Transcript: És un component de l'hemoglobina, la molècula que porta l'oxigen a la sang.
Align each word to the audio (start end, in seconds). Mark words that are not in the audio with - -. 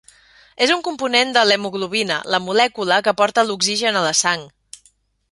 És 0.67 0.71
un 0.75 0.79
component 0.85 1.33
de 1.35 1.43
l'hemoglobina, 1.49 2.17
la 2.35 2.39
molècula 2.45 2.97
que 3.09 3.13
porta 3.19 3.43
l'oxigen 3.49 3.99
a 3.99 4.03
la 4.07 4.15
sang. 4.21 4.47